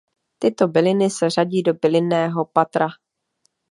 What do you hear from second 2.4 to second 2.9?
patra.